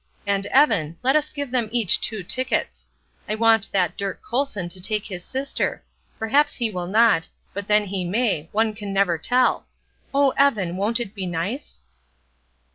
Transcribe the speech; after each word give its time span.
And 0.25 0.47
Evan, 0.47 0.97
let 1.03 1.15
us 1.15 1.29
give 1.29 1.51
them 1.51 1.69
each 1.71 2.01
two 2.01 2.23
tickets. 2.23 2.87
I 3.29 3.35
want 3.35 3.71
that 3.71 3.95
Dirk 3.99 4.19
Colson 4.23 4.67
to 4.69 4.81
take 4.81 5.05
his 5.05 5.23
sister; 5.23 5.83
perhaps 6.17 6.55
he 6.55 6.71
will 6.71 6.87
not, 6.87 7.27
but 7.53 7.67
then 7.67 7.85
he 7.85 8.03
may; 8.03 8.49
one 8.51 8.73
can 8.73 8.91
never 8.93 9.19
tell. 9.19 9.67
Oh, 10.11 10.31
Evan, 10.37 10.75
won't 10.75 10.99
it 10.99 11.13
be 11.13 11.27
nice?" 11.27 11.81